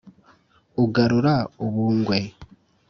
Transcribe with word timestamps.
Ugarura 0.83 1.35
u 1.65 1.65
Bungwe 1.73 2.17